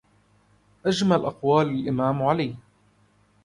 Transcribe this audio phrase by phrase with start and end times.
[0.85, 2.55] أجمل أقوال الإمام علي:-